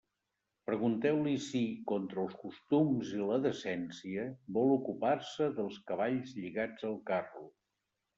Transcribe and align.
Pregunteu-li 0.67 1.33
si, 1.47 1.59
contra 1.91 2.23
els 2.23 2.37
costums 2.45 3.11
i 3.17 3.21
la 3.31 3.37
decència, 3.43 4.23
vol 4.55 4.73
ocupar-se 4.77 5.51
dels 5.61 5.77
cavalls 5.93 6.33
lligats 6.39 6.89
al 6.91 6.97
carro. 7.11 7.45